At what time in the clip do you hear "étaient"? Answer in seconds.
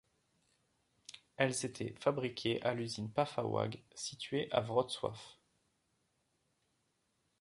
1.63-1.93